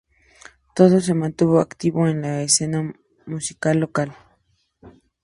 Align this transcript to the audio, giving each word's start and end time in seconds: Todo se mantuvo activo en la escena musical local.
Todo 0.77 0.99
se 0.99 1.13
mantuvo 1.13 1.59
activo 1.59 2.07
en 2.07 2.23
la 2.23 2.41
escena 2.41 2.91
musical 3.27 3.77
local. 3.81 4.15